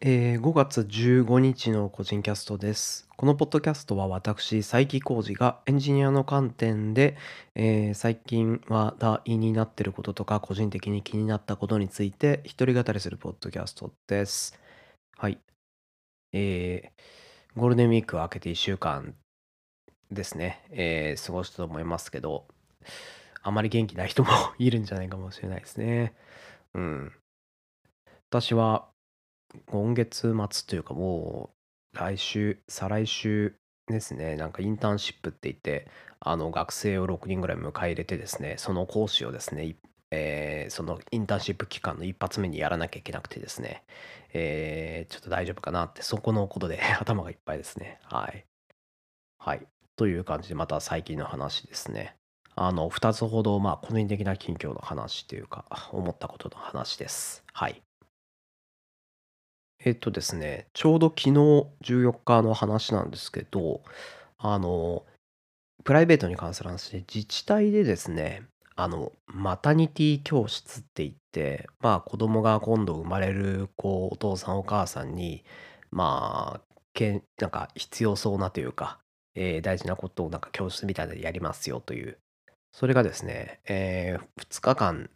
[0.00, 3.08] えー5月15日の個人キャストです。
[3.16, 7.16] このポッドキャストは私、佐伯浩二がエンジニアの観点で、
[7.54, 14.58] えー最近話題になっていることとか、個人的に気になったことについて、一人語りするポッドキャストです。
[15.18, 15.38] はい。
[16.32, 17.02] えー
[17.60, 19.16] ゴールデンウィークを明けて1週間
[20.12, 22.46] ですね、えー過ごしたと思いますけど、
[23.42, 26.14] あまり元気ない人も いるんじゃないかもしれないですね。
[26.74, 27.12] うん。
[28.30, 28.88] 私は
[29.66, 31.50] 今月末というかも
[31.94, 33.56] う来週、再来週
[33.86, 35.88] ですね、なんかインターンシップって言って、
[36.20, 39.76] あの学生を6人ぐらい迎え入れてですね、その講師をですね、
[40.10, 43.84] えーそのインターンシップ期間の一発目にやらなきゃいけなくてですね、
[44.32, 48.00] えーちょっと大丈夫かなって、そこのことで 頭がいっぱいですね。
[48.04, 48.44] はい。
[49.38, 49.66] はい。
[49.96, 52.16] という感じで、また最近の話ですね。
[52.56, 57.44] あの、2つほど、まあ、個人的な近況の話というか、思ったことの話です。
[57.52, 57.85] はい。
[59.86, 63.82] えっとですね、ちょうど昨日14日の話なんですけど、
[64.36, 65.06] あの、
[65.84, 68.42] プライベートに関する話で、自治体でですね、
[68.76, 75.44] あの、マタニティ教室って言って、まあ、子供が今度生まれる、こう、お父さんお母さんに、
[75.92, 78.98] まあ、けんなんか必要そうなというか、
[79.36, 82.18] えー大事なことをなんか教室みたいなのでやりますよという、
[82.72, 85.10] それがですね、え2日間、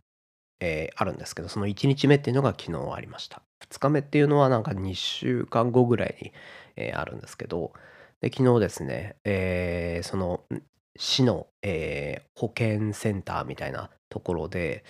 [0.60, 3.42] えーあるんですけど、その1日目っていうのが昨日ありました。
[3.60, 6.32] 2日目っていうのはなんか2週間後ぐらいに、
[6.76, 7.72] えーあるんですけど、
[8.20, 10.42] で昨日ですね、えーその
[10.96, 14.84] 市の、えー保健センターみたいなところで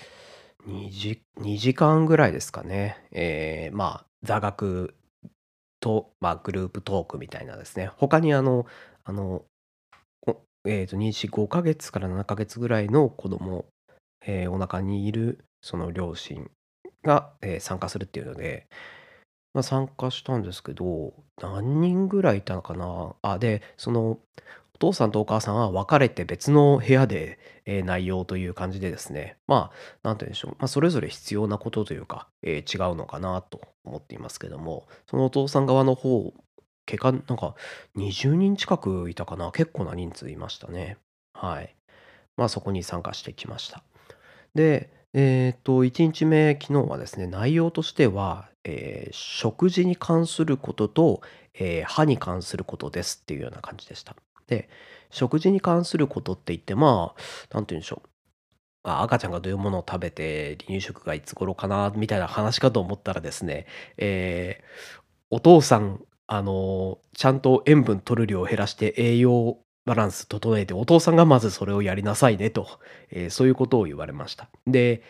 [0.67, 4.95] 2時 ,2 時間ぐらいですかね、えーまあ座学
[5.81, 8.67] と、まあ、グループトークみたいなですね他にあの
[9.05, 9.45] あの
[10.67, 13.65] えー、と妊娠5ヶ月から7ヶ月ぐらいの子供、
[14.27, 16.51] えーお腹にいるその両親
[17.03, 18.67] が、えー参加するっていうので、
[19.55, 23.15] まあ、参加したんですけど何人ぐらいいたのかな？
[23.23, 24.19] あでその
[24.75, 29.37] お父さんとお母さんは別れて別の部屋で、えー内容という感じでですね。
[29.47, 36.33] まあなんて言うんでしょう、まあ、それぞれ必要なことというか、えー違うのかなと思っていますけどもそのお父さん側の方
[36.87, 37.55] 結果なんか
[37.97, 39.53] 20人近くいたかな？
[39.53, 40.97] 結構な人数いましたね。
[41.35, 41.75] はい。
[42.37, 43.83] まあそこに参加してきました。
[44.55, 51.23] でえっと1日目昨日はですね内容としては、えー食事に関することと、
[51.55, 54.15] えー歯に関することですっていうような感じでした。
[54.47, 54.69] で
[55.11, 58.09] 食事に関することって言ってまあなんて言うんでしょう。
[58.85, 63.67] あ赤ちゃんがどういうものを食べて離乳食がいつ頃かなみたいな話かと思ったらですね、
[63.99, 64.65] えー
[65.31, 72.81] お父さんあのちゃんと塩分取る量を減らして栄養バランス整えてお父さんがまずそれをやりなさいねと、
[73.11, 74.49] えーそういうことを言われました。
[74.67, 75.03] で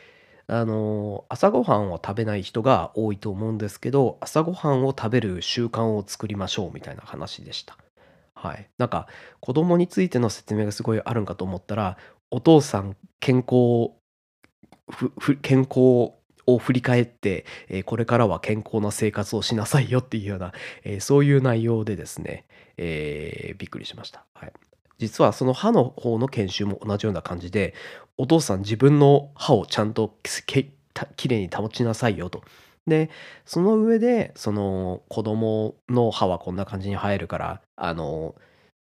[0.46, 7.76] あの朝ごはんを食べない人が多いと思うんですけど朝ごはんを食べる習慣を作りましょうみたいな話でした。
[8.34, 8.68] はい。
[8.78, 9.06] なんか
[9.40, 11.98] 子供についての説明がすごいあるんかと思ったら
[12.30, 13.92] お父さん健康
[14.90, 16.12] ふふ健康
[16.54, 20.52] を振り返って、えーこれからは健康な生活をしなさいよっていうような、
[20.84, 22.44] えーそういう内容でですね、
[22.76, 24.52] えーびっくりしました、はい、
[24.98, 27.74] 実はその歯の方の研修も同じような感じで
[28.18, 30.14] お父さん自分の歯をちゃんと
[30.46, 32.42] けたきれいに保ちなさいよと。
[32.86, 33.10] で
[33.44, 38.34] その上でその子供の歯はこんな感じに生えるからあの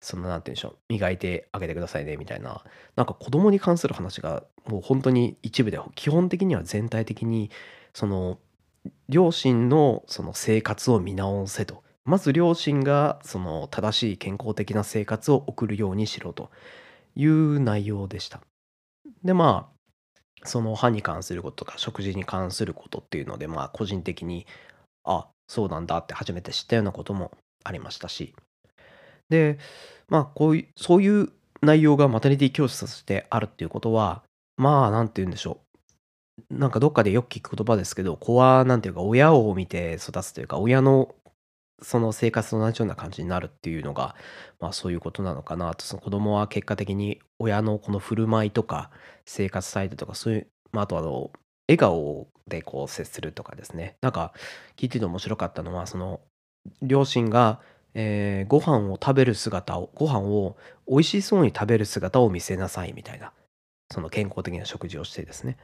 [0.00, 2.64] そのなんて言うんでしょう磨いてあげてくださいねみたいな。
[2.96, 7.50] なんか子供に関する話がもう本当に一部で基本的には全体的に
[7.92, 8.38] その
[9.08, 11.82] 両親のその生活を見直せと。
[12.06, 16.50] まず両親がその正しい健康的な生活を送るようにしろと
[17.14, 18.40] いう内容でした。
[19.22, 19.70] でま
[20.42, 24.46] あその歯に関することとか食事に関することっていうのでまあ個人的に
[25.04, 27.32] あそうなんだって初めて知ったようなことも
[27.64, 28.34] ありましたし。
[29.30, 29.58] で
[30.08, 31.30] まあこういうそういう
[31.62, 34.22] 内容がマタニティ教室としてあるっていうことは
[34.56, 35.58] まあなんて言うんでしょ
[36.50, 36.54] う。
[36.54, 41.14] なんかどっかでよく聞く言葉ですけど子はなんていうか親を見て育つというか親の
[41.82, 44.14] その生活と同じような感じになるっていうのが
[44.58, 45.84] まあそういうことなのかなと。
[45.84, 48.90] その子供は結果的に親のこの振る舞いとか
[49.26, 51.30] 生活態度とかそういう、まあ、あとあの
[51.68, 53.96] 笑顔でこう接するとかですね。
[54.00, 54.32] なんか
[54.76, 56.20] 聞いてて面白かったのはその
[56.82, 57.60] 両親が、
[57.94, 60.56] えーご飯を食べる姿をご飯を
[60.88, 63.32] 美味しそうに食べる姿を見せなさいみたいな
[63.90, 65.56] その健康的な食事をしてですね。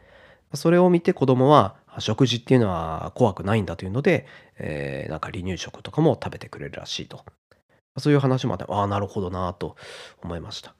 [0.54, 4.26] それを見て子供は食事っていうのは怖くないんだというので、
[4.58, 7.24] えーなんか離乳食とかも食べてくれるらしいと。
[7.98, 9.76] そういう話もあってああなるほどなと
[10.22, 10.74] 思いました、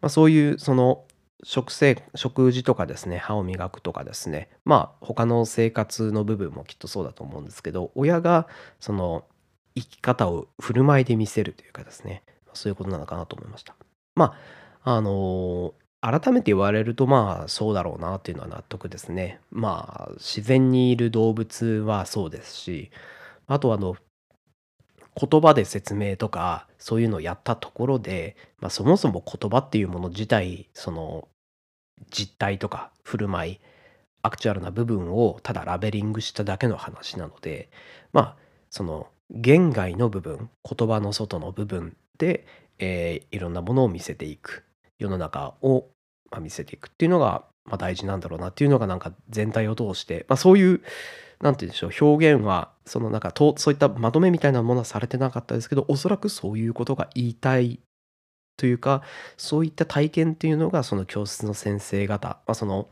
[0.00, 1.04] まあ、そういうその
[1.42, 8.46] 食生食事とかですね、歯を磨くとかですね、まあ、他の生活の部分もきっとそうだと思うんですけど、親が
[8.78, 9.24] その
[9.80, 12.22] 生き方を振る舞いで見せるというかですね、
[12.52, 13.74] そういうことなのかなと思いました。
[14.14, 14.36] ま
[14.84, 19.40] あ、あの、改めて言われると、まあ、そうだろうなっていうのは納得ですね。
[19.50, 22.90] まあ、自然にいる動物はそうですし、
[23.46, 23.96] あとあの、
[25.16, 31.28] 言葉で説明とか、そういうのをやったところで、まあ、そもそも言葉っていうもの自体、その、
[32.10, 33.60] 実態とか振る舞い、
[34.22, 37.70] アクチュアルな部分をただラベリングしただけの話なので、
[38.12, 38.36] まあ、
[38.70, 42.46] その、言外の部分、言葉の外の部分で、
[42.78, 44.64] えーいろんなものを見せていく。
[44.98, 45.86] 世の中を、
[46.30, 50.82] ま、見せていくっていうのが、まあ、大事なんだろうなっていうのがなんか全体を通して、まあ、そういう
[51.40, 57.80] なんて言うんでしょう表現はそのなんかとそういったまとめみたいなものはされてなかったですけどおそらくそういうことが言いたい
[58.58, 59.02] というか
[59.38, 62.88] そういった体験っていうのがその教室の先生方、まあ、その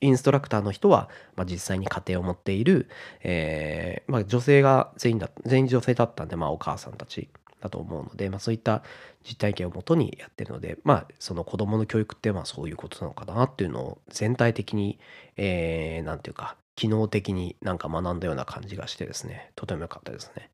[0.00, 2.88] インストラクターの人は、まあ、実際に家庭を持っている、
[3.22, 7.28] えーまあ、女性が全員だ全員女性だったんで、まあ、お母さんたち
[7.60, 8.82] だと思うので、まあ、そういった
[9.22, 14.98] 実体験をもとにやってるので、まあ、その子どもの教育ってまあそういうことなのかなっていうのを全体的に、
[15.36, 20.50] えー、ていうか機能的になんか学んだような感じがしてですねとても良かったですね。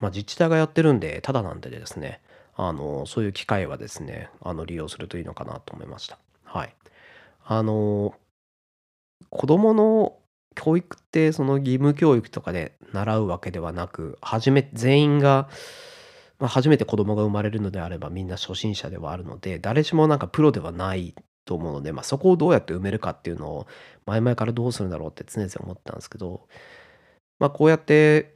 [0.00, 2.20] まあ、自治体がやってるんでただなんでですね
[2.56, 6.18] あのそういう機会はですねあの利用するといいのかなと思いました。
[6.44, 6.74] はい。
[7.44, 8.14] あの
[9.30, 10.16] 子どもの
[10.54, 15.48] 教育ってその義務教育とかで習うわけではなく初め全員が、
[16.38, 21.14] まあ、初めて子供が生まれるのであればみんな初心者ではあるので誰しもなんかプロではない
[21.44, 23.66] と思うので、まあ、そこをどうやって埋めるかっていうのを
[24.06, 26.46] 前々からどうするんだろうって常々思ったんですけど、
[27.38, 28.34] まあ、こうやって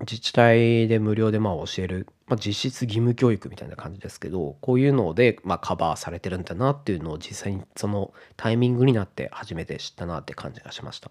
[0.00, 11.10] 自治体で無料でまあ教える、まあ、実質義務教育みたいな感じですけどこういうのでまあカバーされてるんだなっていうのを実際にそのタイミングになって初めて知ったなって感じがしました。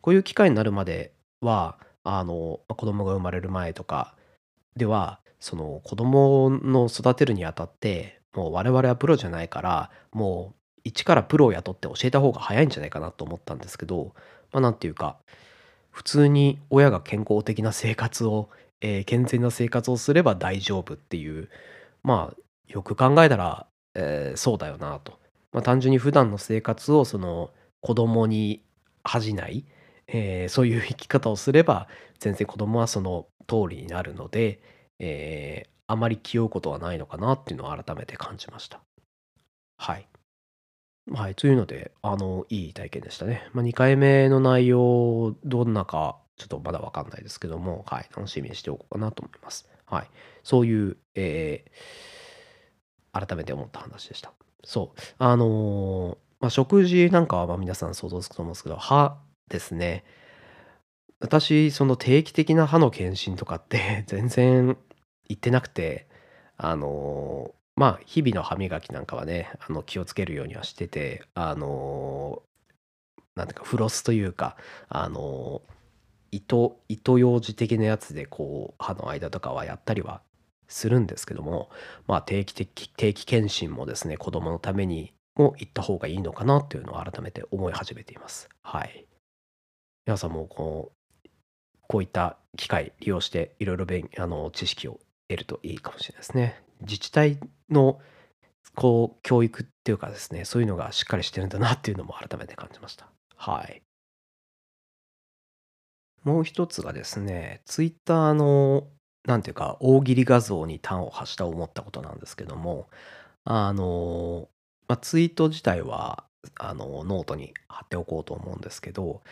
[0.00, 1.12] こういう機会になるまで
[1.42, 4.14] はあのま子供が生まれる前とか
[4.76, 14.14] ではその子供の育てるにあたってもう我々はプロじゃないからもう一からプロを雇って教えた方が早いんじゃないかなと思ったんですけど
[14.52, 15.18] まあなんていうか
[15.96, 18.50] 普通に親が健康的な生活を、
[18.80, 21.48] えー健全な生活をすれば大丈夫っていう
[22.02, 22.36] まあ
[22.68, 25.18] よく考えたら、えーそうだよなと、
[25.52, 27.50] まあ、単純に普段の生活をその
[27.80, 28.62] 子供に
[29.04, 29.64] 恥じない、
[30.08, 31.88] えーそういう生き方をすれば
[32.18, 34.60] 全然子供はその通りになるので、
[34.98, 38.80] えーあまり気負うことはないのかなっていうのを改めて感じました。
[39.78, 40.08] はい。
[41.12, 43.48] はい、というので、あの、いい体験でしたね。
[43.52, 49.68] まあ、2回目の内容、どんなか、ちょっとまだわかんないですけども、はい、楽しみにしておこうかなと思います。
[49.86, 50.10] はい。
[50.42, 51.70] そういう、えー
[53.12, 54.32] 改めて思った話でした。
[54.62, 55.00] そう。
[55.18, 59.18] あのーまあ、食事なんかはまあ皆さん想像つくと思うんですけど、歯
[59.48, 60.04] ですね。
[61.20, 64.76] 私、その定期的な歯の検診とかって 全然
[65.28, 66.08] 行ってなくて、
[66.58, 72.46] あのーまあ、日々の歯磨きなんかはね、あの気をつけるようにはしてて、あのー
[73.36, 74.56] なんていうか、フロスというか、
[74.88, 75.75] あのー
[76.36, 80.22] 糸、糸ようじ的なやつで、こう、歯の間とかはやったりは
[80.68, 81.70] するんですけども、
[82.06, 88.48] まあ、定期的、定期検診もですね、子供のためにも行った方がいいのかなっていうのを改めて思い始めています。
[88.62, 89.06] はい。
[90.06, 91.28] 皆さんもこう、
[91.88, 93.86] こういった機会利用していろいろ
[94.18, 94.98] あの知識を
[95.28, 96.62] 得るといいかもしれないですね。
[96.80, 97.38] 自治体
[97.70, 98.00] の
[98.74, 103.08] こう教育っていうかですね、そういうのがしっかりしてるんだなっていうのも改めて感じました。
[103.36, 103.82] はい。
[106.26, 108.88] もう一つがですね、ツイッターの、
[109.26, 112.90] なんていうか、大喜利画像に端を発した思ったことなんですけども、
[113.44, 114.48] あの、
[114.88, 116.26] まあ、ツイート自体は、
[116.58, 119.22] あの、ノートに貼っておこうと思うんですけど、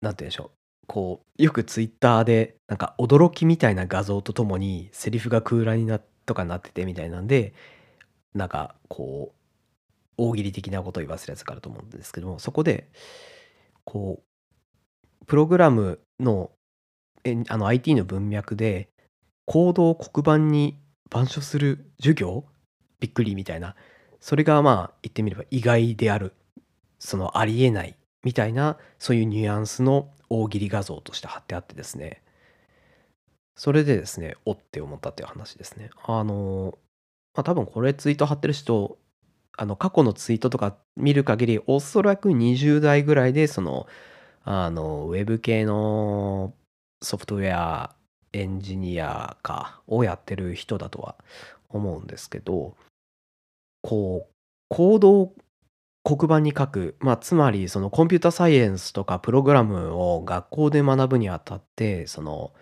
[0.00, 0.86] なんて言うんでしょう。
[0.86, 7.54] こう、よくツイッターで、なんか驚きみたいな画像とともに、セリフが空欄になとかなっててみたいなんで、
[8.34, 9.36] なんかこう、
[10.18, 12.90] 大喜利的なことを言わせるやつがあると思うんですけども、そこで、
[13.84, 14.24] こう、
[15.26, 16.50] プログラムの、
[17.48, 18.88] あの IT の文脈で、
[19.46, 22.44] コードを黒板に板書する授業？
[23.00, 23.74] びっくりみたいな。
[24.20, 26.34] それがまあ言ってみれば意外である。
[26.98, 32.22] そのありえないみたいな、そういうニュアンスの大喜利画像として貼ってあってですね。
[33.56, 35.90] それでですね、おって思ったっていう話ですね。
[36.04, 36.78] あの、
[37.34, 38.98] まあ、多分これツイート貼ってる人、
[39.56, 43.86] あの過去のツイートとか見る限り、おそらく20代ぐらいで、その、
[44.44, 46.54] あの、ウェブ系の
[47.02, 47.94] ソフトウェア
[48.32, 51.16] エンジニアかをやってる人だとは
[51.68, 52.76] 思うんですけど、
[53.82, 54.32] こう、
[54.68, 55.34] コードを
[56.04, 62.52] 黒板に書く、まあ、つまりそのコンピュータサイエンスとかプログラムを学校で学ぶにあたって、その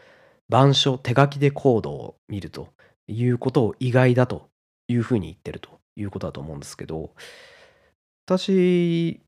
[0.48, 2.68] 板書、手書きでコードを見ると
[3.06, 4.48] いうことを意外だと
[4.88, 7.12] いうふうに言ってるということだと思うんですけど、
[8.26, 9.20] 私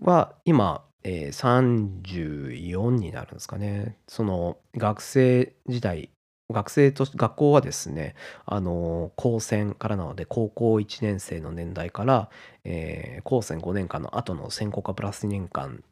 [0.00, 3.96] は今、えー、34になるんですかね。
[4.08, 6.10] その学生時代、
[6.50, 8.14] 学生と学校はですね、
[8.46, 12.30] あの高専からなので高校1年生の年代から、
[12.64, 15.82] えー、高専5年間の後の専攻科プラス2年間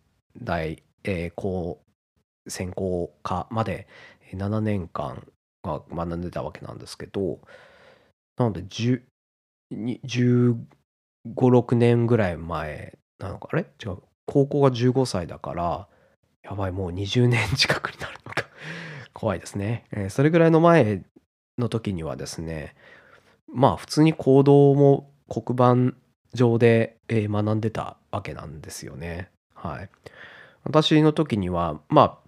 [0.43, 1.81] 大、えー、高
[2.49, 3.89] 専攻科まで
[4.33, 5.27] 7年間
[5.63, 7.41] が学んでたわけなんですけど
[8.37, 10.57] なので15、
[11.27, 13.67] 6年ぐらい前なのかあれ？
[13.85, 13.99] 違う
[14.31, 15.89] 高校が15歳だから
[16.45, 18.47] やばいもう20年近くになるのか。
[19.13, 21.03] 怖いですね、えー、それぐらいの前
[21.59, 22.77] の時にはですね
[23.53, 25.97] まあ普通にコードも黒板
[26.33, 29.31] 上で、え学んでたわけなんですよね。
[29.53, 29.91] はい。
[30.63, 32.19] 私の時にはまあ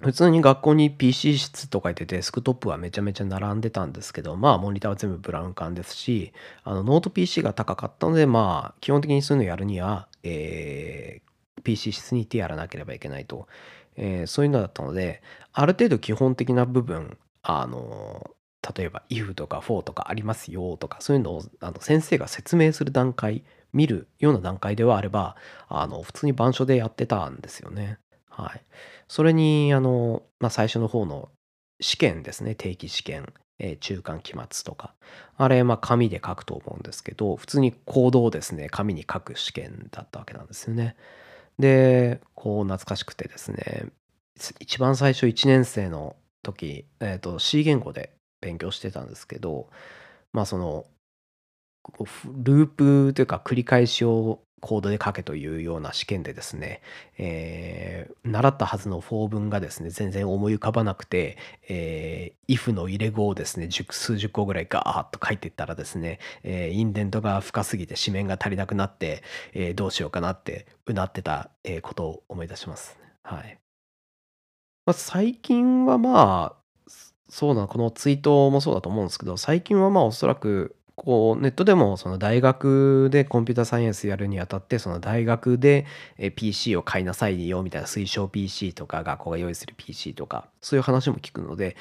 [0.00, 6.32] 普通に学校に PC 室とか行ってデスクトップはめちゃめちゃ並んでたんですけど、まあモニターは全部ブラウン管ですし、
[6.62, 11.33] あのノート PC が高かったので、まあ基本的にそういうのやるには、えー、
[11.64, 13.48] PC 室に行ってやらなければいけないと、
[13.96, 18.30] えー、そういうのだったので、ある程度基本的な部分、あの、
[18.76, 25.36] 例えば if とか for とかありますよとか、そういうのをあの先生が説明する段階、見るような段階ではあれば、
[25.68, 27.98] あの普通に板書でやってたんですよね。
[28.36, 28.62] はい。
[29.08, 31.28] それに、あの、まあ、最初の方の
[31.80, 34.94] 試験ですね、定期試験、えー、中間期末とか。
[35.36, 40.96] あれ、まあ、紙で書くと思うんですけど、普通にコードをですね、紙に書く試験だったわけなんですよね。
[41.58, 43.86] で、こう、懐かしくてですね、
[44.60, 49.68] 一番最初1年生の時、えっ、ー、と、C 言語で勉強してたんですけど、
[50.32, 50.86] まあ、その、
[52.42, 56.80] ループというか繰り返しをコードで書けというような試験でですね、
[57.18, 61.36] えー、習ったはずのフォー文がですね、全然思い浮かばなくて、
[61.68, 71.50] えー、if の入れ子をですね、数十個ぐらいガーッと書いていったらですね、えー、インデントが深すぎて紙面が足りなくなって、えー、どうしようかなってうなってた
[71.82, 72.98] ことを思い出します。
[73.22, 73.58] はい。
[74.86, 76.64] まあ、最近はまあ、
[77.28, 85.86] そうなの、このツイートもそうだと思うんですけど、最近はまあおそらくこうネットでもその大学でコンピューターサイエンスやるにあたってその大学で
[86.36, 91.76] PC を買いなさいよみたいな推奨 PC とか学校が用意する PC とかそういう話も聞くので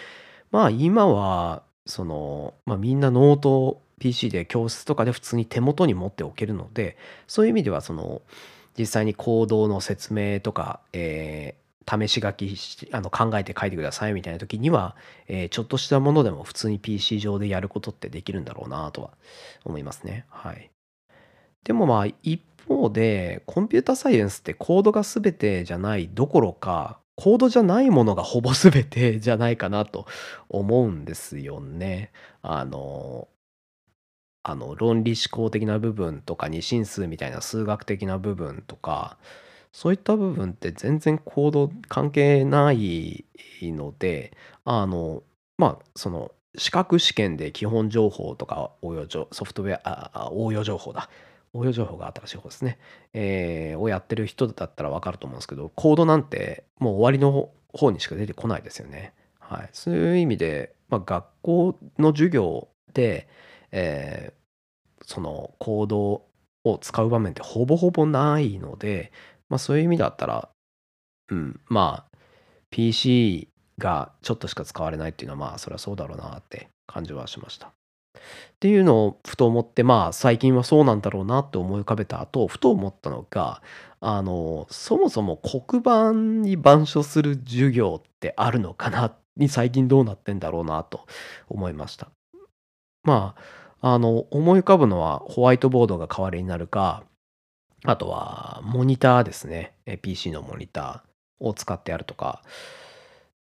[0.51, 8.21] まあ今はその、まあ、みんなノート PC で教室とかで普通に手元に持っておけるのでそういう意味ではその
[8.77, 11.55] 実際に行動の説明とか、え
[11.89, 14.95] 試し書きしあの考えて書いてくださいみたいな時には、
[15.27, 19.11] えー、ちょっとしたものでも普通に PC 上でやることってできるんだろうなとは
[19.65, 20.25] 思いますね。
[20.29, 20.69] はい。
[21.63, 30.07] でもまあ一方でコンピュータサイエンスってコードが全てじゃないどころかコードじゃないものがほぼ全てじゃないかなと
[30.49, 32.11] 思うんですよね。
[32.41, 33.27] あの
[34.43, 39.17] あの論理思考的な部分とか二進数みたいな数学的な部分とか
[39.73, 43.25] そういった部分って全然コード関係ない
[43.63, 44.31] ので、
[44.63, 45.23] あの、
[45.57, 51.09] まあ、その、資格試験で基本情報とか応用情ソフトウェア、あ応用情報だ。
[51.53, 52.77] 応用情報が新しい方ですね。
[53.13, 59.13] えー、をやってる人だったらわかると思うんですけど、コードなんてもう終わりの方にしか出てこないですよね。
[59.39, 59.69] はい。
[59.73, 63.27] そういう意味で、まあ、学校の授業で、
[63.71, 66.23] えー、そのコード
[66.63, 69.11] を使う場面ってほぼほぼないので、
[69.49, 70.49] まあそういう意味だったら、
[71.29, 72.17] うん、まあ
[72.71, 73.47] PC
[73.77, 77.67] がちょっとしか使われないっていうのはまあそれはそうだろうなって感じはしました。
[77.67, 77.71] っ
[78.59, 83.61] ていうのをふと思ってまあ最近はそうなんだろうなって思い浮かべた後ふと思ったのが
[83.99, 89.13] あのそもそも黒板に板書する授業ってあるのかな？
[89.35, 91.07] に最近どうなってんだろうなと
[91.49, 92.09] 思いました。
[93.03, 93.35] ま
[93.81, 97.03] ああの思い浮かぶのはホワイトボードが代わりになるか
[97.85, 99.73] あとは、モニターですね。
[100.01, 102.41] PC のモニターを使ってやるとか。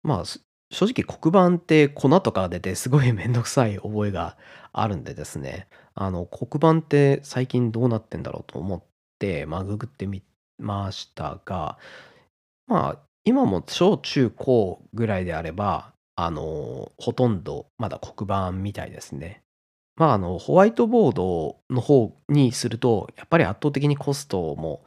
[0.02, 0.24] まあ、
[0.70, 4.36] 正直黒板って粉とか出てすごいめんどくさい覚えが
[4.72, 5.68] あるんでですね。
[5.94, 8.82] あの、黒板って最近どうなってんだろうと思っ
[9.18, 10.22] て、まあ、ググってみ
[10.58, 11.78] ましたが、
[12.66, 19.42] まあ、今も小中高ぐらいであれば、あの、ほとんどまだ黒板みたいですね。
[19.96, 24.84] まあ、あの、ホワイトボードの方にすると、やっぱり圧倒的にコストも、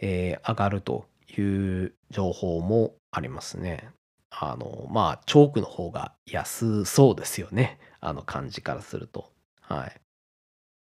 [0.00, 3.90] えー、上がるという情報もありますね。
[4.30, 7.78] あの、まあ、チョークの方が安そうですよね。
[8.00, 9.32] あの感じからすると。
[9.60, 10.00] はい。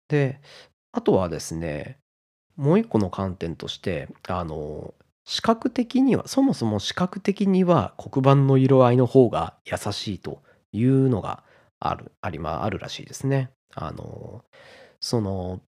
[0.10, 0.42] で、
[0.92, 1.98] あとはですね、
[2.56, 4.94] もう一個の観点として、あの、
[5.26, 10.42] 視覚的にはそもそも視覚的には黒板の色合いの方が優しいと
[10.72, 11.44] いうのが
[11.80, 13.52] あるありまあるらしいですね。
[13.76, 14.44] あの、
[15.02, 15.62] その、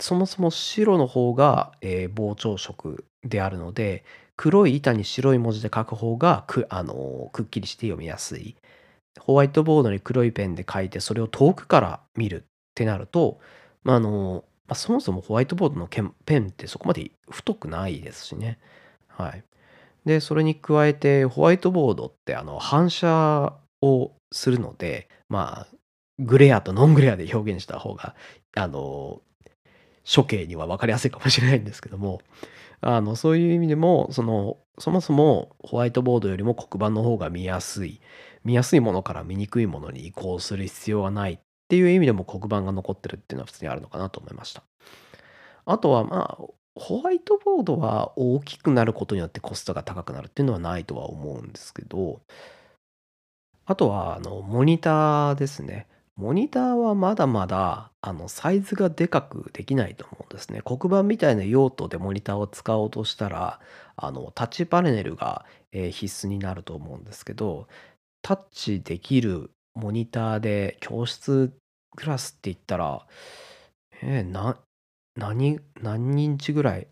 [0.00, 4.04] そもそも白の方が、えー膨張色であるので、
[4.36, 8.56] 黒い板に白い文字で書く方がくあの、くっきりして読みやすい。
[9.20, 13.40] ホワイトボードに黒いペンで書いて、それを遠くから見るってなると、
[13.84, 16.02] まあ、あの、まあ、そもそもホワイトボードのペ
[16.38, 18.58] ンってそこまで太くないですしね。
[19.08, 19.44] はい。
[20.04, 25.76] で、それに加えて、ホワイトボードってあの反射をするので、まあ、
[26.18, 28.14] グレアとノングレアで表現した方が、
[28.54, 29.22] あの、
[30.04, 32.20] 処刑には分かりやすいかもしれないんですけども、
[32.82, 38.02] あの、そういう意味でも、その、そもそもホワイトボードよりも黒板の方が見やすい。
[38.44, 44.62] 見やすいものから見にくいものに移行する必要はないっていう意味でも黒板が残ってるっていうのは普通にあるのかなと思いました。
[45.64, 52.20] あとはまあ、ホワイトボードは大きくなることによってコストが高くなるっていうのはないとは思うんですけど、
[53.66, 55.86] あとはあのモニターですね。
[56.16, 60.60] モニターはまだまだあのサイズがでかくできないと思うんですね。
[60.64, 63.60] 黒板みたいな用途でモニターを使おうとしたら、
[63.96, 67.66] あのタッチパネルが、必須になると思うんですけど、
[68.22, 71.52] タッチできるモニターで教室
[71.96, 73.06] クラスって言ったら、
[74.02, 74.58] えーな、
[75.16, 76.88] 何、何インチぐらい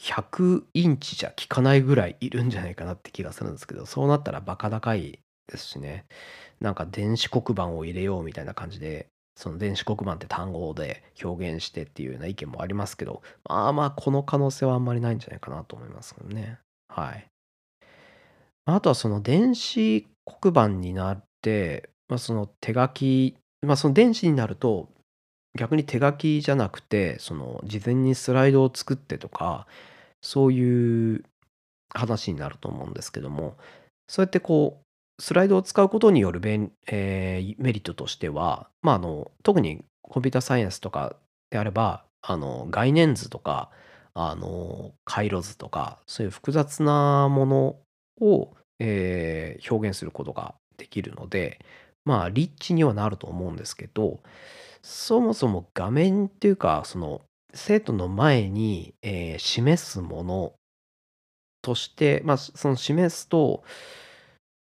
[0.00, 6.06] ?100 インチじゃ効かないぐらいいるんじゃないかなって気がするんですけど、そうなったらバカ高いですしね。
[6.60, 16.58] なんか電子黒板を入れようみたいな感じで、その電子黒板って単語で表現してっていうような意見もありますけど、まあまあこの可能性はあんまりないんじゃないかなと思いますけどね。
[16.88, 17.26] はい。
[18.64, 24.88] あとはその電子黒板になって、まあ、その手書き、まあ、その電子になると
[25.58, 29.66] 逆に手書きじゃなくてその事前にスライドを作ってとか
[30.20, 31.24] そういう
[31.92, 33.56] 話になると思うんですけども
[34.08, 34.81] そうやってこう
[35.22, 41.14] スライドを使うことによる便、えーメリットとしては、まあ、あの特にコンピュータサイエンスとか
[41.50, 43.70] であればあの概念図とか
[44.14, 47.76] あの回路図とかそういう複雑なもの
[48.20, 51.60] を、えー表現することができるので
[52.04, 54.18] まあリッチにはなると思うんですけど
[54.82, 57.20] そもそも画面っていうかその
[57.54, 60.52] 生徒の前に、えー示すもの
[61.62, 63.62] として、まあ、その示すと、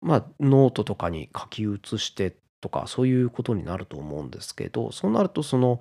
[0.05, 5.81] まあ、ノートとかに書き写してとかそういうことになると思うんですけどそうなるとその、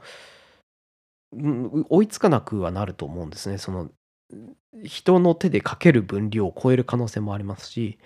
[1.90, 3.58] 追いつかなくはなると思うんですね。
[3.58, 3.90] その
[4.84, 8.00] 人の手で書ける分量を超える可能性もありますし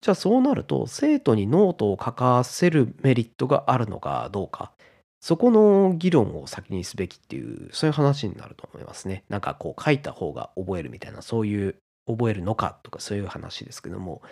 [0.00, 4.72] じゃあそうなると生徒にノートを書かせるメリットがあるのかどうか
[5.20, 9.24] そこの議論を先にすべきっていうそういう話になると思いますね。
[9.28, 14.22] なんかこう書いた方が覚えるみたいなそういう覚えるのかとかそういう話ですけども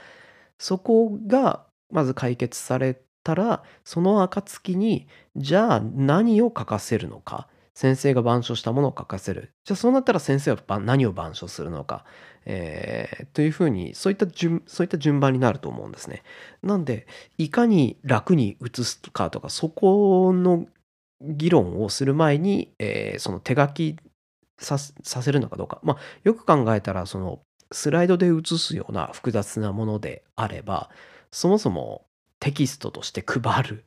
[0.61, 7.49] そこがまず解決されたらその暁にじゃあ何を書かせるのか？
[7.75, 9.53] 先生が板書したものを書かせる。
[9.65, 12.05] じゃあそうなったら先生は何を板書するのか、
[12.45, 16.23] えーというふうにそういった順そういった順番になると思うんですね。
[16.63, 17.07] なんで
[17.39, 20.67] いかに楽に写すかとかそこの
[21.23, 23.97] 議論をする前に、えーその手書き
[24.59, 27.41] ささせるのかどうか、まあ、よく考えたらその
[27.73, 30.91] スライドで写すような複雑なものであれば
[31.31, 32.07] そもそも
[32.41, 33.85] テキストとして配る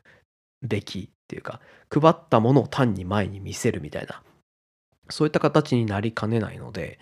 [0.62, 4.22] べきっていうか配ったものを単に前に見せるみたいな
[5.10, 7.00] そういった形になりかねないので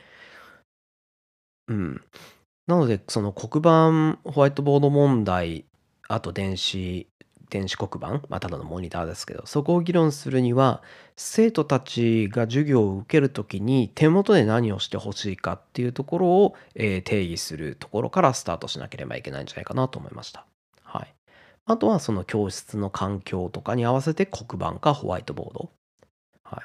[1.67, 2.01] うん。
[2.67, 5.65] なのでその黒板ホワイトボード問題
[6.07, 7.07] あと電子
[7.51, 10.81] 電子黒板、まあ、ただのモニターですけどそこを議論するには
[11.17, 20.45] 生徒たちが授業を受けるときに手元で何をしてほしいかっていうところを、え定義するところからスタートしなければいけないんじゃないかなと思いました。
[20.81, 21.13] はい、
[21.65, 25.69] あとはその教室の環境とかに合わせて黒板かホワイトボード。
[26.43, 26.61] はい、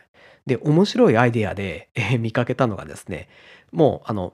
[0.46, 3.28] で面白いアイデアで、え見かけたのがですね
[3.72, 4.32] もうあの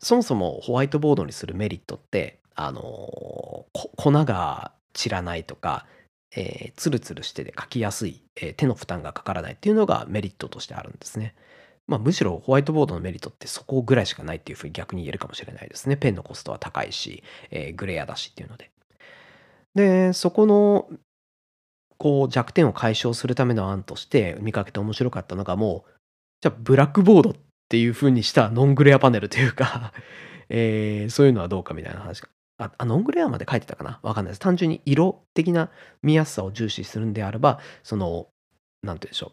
[0.00, 5.86] そもそもホワイトボードにするメリットってあの粉が散らないとか、
[6.36, 11.34] えーツルツルしてて書きやすい、えー手の負担がかからないっていうのがメリットとしてあるんですね。
[11.86, 15.96] まあ、むしろホワイトボードのメリットってそこぐらいしかないっていうふうに逆に言えるかもしれないですね。
[15.96, 18.70] ペンのコストは高いし、えーグレアだしっていうので。
[19.74, 20.88] で、そこの
[21.98, 25.90] こう弱点を解消するための案として見かけて面白かったのがもう、
[26.40, 27.34] じゃあブラックボードっ
[27.68, 29.92] ていう風にしたノングレアパネルというか、
[30.48, 32.28] えーそういうのはどうかみたいな話が。
[32.60, 34.38] あ、あノングレアまで書いてたかなわかんないです。
[34.38, 35.70] 単純に色的な
[36.02, 38.28] 見やすさを重視するんであれば、その、
[38.82, 39.32] なんて言うんでしょ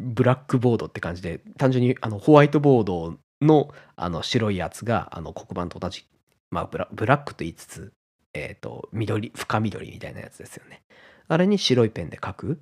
[0.00, 0.04] う。
[0.04, 6.06] ブラックボードって感じで、単純にあのホワイトボードのあの白いやつがあの黒板と同じ、
[6.50, 7.92] まあブラブラックと言いつつ、
[8.32, 10.82] えっ、と、緑、深緑みたいなやつですよね。
[11.28, 12.56] あれに白いペンで書くっ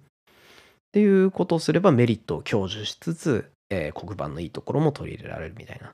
[0.92, 5.92] ていうことをすればメリットを享受しつつ、えー黒板のいいところも取り入れられるみたいな、ま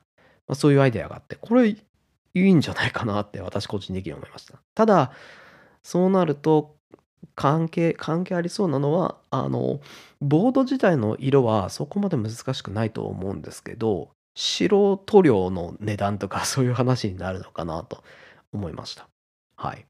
[0.52, 1.76] あ、そういうアイデアがあって、これ
[2.40, 4.60] いいんじゃないかなって私個人的に思いました。
[4.74, 5.12] ただ、
[5.82, 6.76] そうなると、
[7.34, 9.80] 関係、関係ありそうなのは、あの、
[10.20, 18.04] ボード自体の色はそこまで難しくないと思うんですけど、白塗料の値段とか そういう話になるのかなと
[18.52, 19.08] 思いました。
[19.56, 19.86] はい。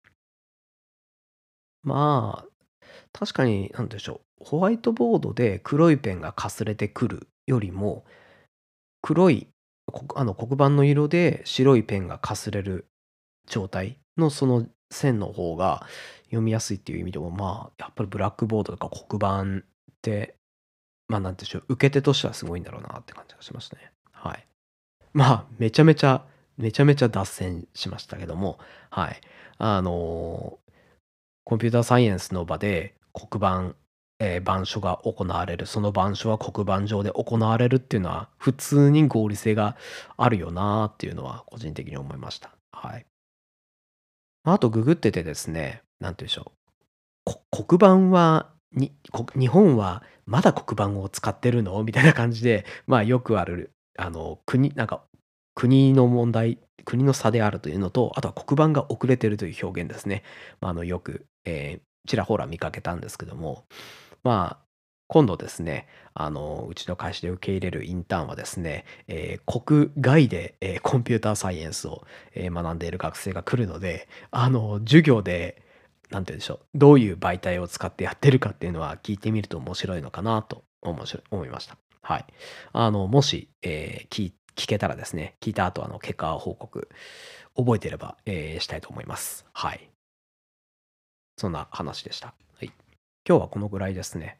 [1.82, 2.48] まあ、
[3.12, 4.44] 確かに、なんでしょう。
[4.46, 8.04] ホワイトボードで黒いペンがかすれてくるよりも、
[9.02, 9.48] 黒い、
[10.14, 12.86] あの黒板の色で白いペンがかすれる
[13.46, 15.86] 状態のその線の方が
[16.26, 19.64] 読みやすいっていう意味でも、まあ、やっぱりブラックボードとか黒板っ
[20.02, 20.36] て、
[21.08, 23.92] まあ、なんていうんでしょう、受け手としてはすごいんだろうなって感じがしましたね。
[24.12, 24.46] はい。
[25.12, 26.24] まあ、めちゃめちゃ、
[26.58, 28.58] めちゃめちゃ脱線しましたけども、
[28.90, 29.20] はい。
[29.58, 30.66] あのー
[31.48, 33.76] コンピューターサイエンスの場で黒板、
[34.18, 39.76] えー板書が行われる、その板書は黒板上で行われるっていうのは、普通に合理性が
[40.16, 42.50] あるよなっていうのは、個人的に思いました。
[42.72, 43.06] はい。
[44.44, 46.52] あと、ググっててですね、なんて言うんでしょ
[47.26, 47.64] う。
[47.66, 48.92] 黒板はに、
[49.38, 51.82] 日本はまだ黒板を使ってるの？
[51.82, 55.02] みたいな感じで、まあよくある、あの、国、なんか、
[55.54, 60.22] 国の問題、国の差であるというのと、あとは黒板が遅れてるという表現ですね。
[60.60, 63.64] まあ、あのよく、えーちらほら見かけたんですけども、
[64.26, 64.66] まあ、
[65.06, 75.62] 今度ですね、あの、うちの会社で受け入れるインターンはですね、えー国外で、えーコンピューターサイエンスを、えー学んでいる学生が来るので、あの、授業で、
[76.10, 81.76] なんて言うんでしょう、どういう媒体を使ってやってるかっていうのは聞いてみると面白いのかなと面白思いました。
[82.02, 82.24] はい。
[82.72, 86.88] あの、もし、え聞けたらですね、聞いた後、あの、結果報告、
[87.56, 89.46] 覚えてれば、えーしたいと思います。
[89.52, 89.88] はい。
[91.36, 92.34] そんな話でした。
[93.28, 94.38] 今日はこのぐらいですね。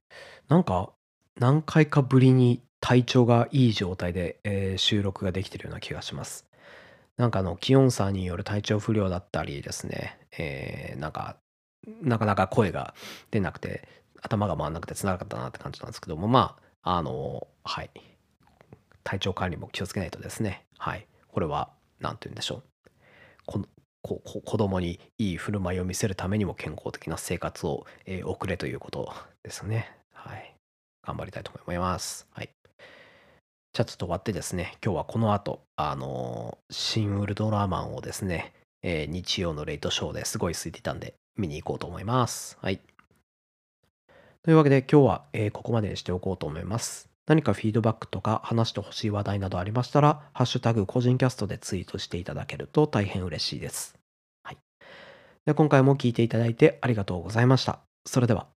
[0.49, 0.93] なんか、
[1.41, 6.47] 何回かぶりに体調がいい状態で、えー収録ができているような気がします。
[7.17, 11.37] なんかあの、気温差による体調不良だったりですね、えーなんか、
[12.03, 12.95] なかなか声が
[13.33, 13.89] 出なくて、
[14.23, 17.91] 頭が回らなくてつらかったなって感じなんですけども、まあ、あの、はい。
[19.05, 20.67] 体調管理も気をつけないとですね。
[20.79, 21.07] はい。
[21.29, 21.71] これは、
[22.01, 22.63] なんて言うんでしょう。
[23.47, 23.67] この
[24.07, 29.91] ここ子供にいい振る舞いを見せるためにも健康的な生活を、えー送れということですね。
[30.15, 30.55] はい。
[31.05, 32.29] 頑張りたいと思います。
[32.31, 32.51] はい。
[33.73, 38.53] じゃあちょっと終わってですね、今日はこの後、あのー新ウルトラマンをですね、
[38.85, 42.59] えー日曜のレイトショーですごい空いていたんで、見に行こうと思います。
[42.63, 42.81] はい。
[44.45, 47.11] というわけで今日は、えここまでにしておこうと思います。
[47.27, 53.99] 何かフィードバックとか話してほしい話題などありましたら、ハッシュタグ個人キャストでツイートしていただけると大変嬉しいです。
[54.43, 54.59] はい。
[55.45, 57.81] で今回も聞いていただいてありがとうございました。
[58.07, 58.56] それでは。